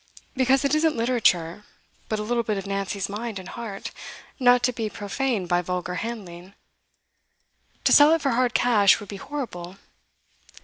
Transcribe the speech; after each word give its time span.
'Because 0.35 0.65
it 0.65 0.73
isn't 0.73 0.95
literature, 0.95 1.63
but 2.09 2.17
a 2.17 2.23
little 2.23 2.41
bit 2.41 2.57
of 2.57 2.65
Nancy's 2.65 3.07
mind 3.07 3.37
and 3.37 3.49
heart, 3.49 3.91
not 4.39 4.63
to 4.63 4.73
be 4.73 4.89
profaned 4.89 5.47
by 5.47 5.61
vulgar 5.61 5.93
handling. 6.01 6.55
To 7.83 7.93
sell 7.93 8.11
it 8.13 8.21
for 8.23 8.31
hard 8.31 8.55
cash 8.55 8.99
would 8.99 9.09
be 9.09 9.17
horrible. 9.17 9.77